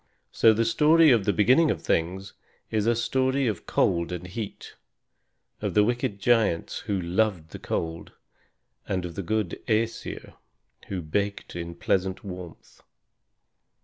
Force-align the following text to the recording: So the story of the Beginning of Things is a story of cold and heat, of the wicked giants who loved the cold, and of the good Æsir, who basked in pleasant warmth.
So 0.31 0.51
the 0.51 0.65
story 0.65 1.11
of 1.11 1.25
the 1.25 1.31
Beginning 1.31 1.69
of 1.69 1.83
Things 1.83 2.33
is 2.71 2.87
a 2.87 2.95
story 2.95 3.45
of 3.45 3.67
cold 3.67 4.11
and 4.11 4.25
heat, 4.25 4.73
of 5.61 5.75
the 5.75 5.83
wicked 5.83 6.19
giants 6.19 6.79
who 6.79 6.99
loved 6.99 7.51
the 7.51 7.59
cold, 7.59 8.11
and 8.87 9.05
of 9.05 9.13
the 9.13 9.21
good 9.21 9.61
Æsir, 9.67 10.33
who 10.87 11.03
basked 11.03 11.55
in 11.55 11.75
pleasant 11.75 12.23
warmth. 12.23 12.81